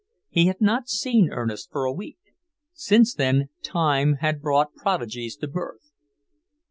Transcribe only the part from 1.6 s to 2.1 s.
for a